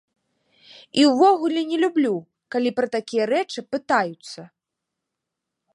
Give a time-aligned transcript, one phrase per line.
[1.01, 2.13] І ўвогуле не люблю,
[2.55, 4.41] калі пра такія рэчы пытаюцца.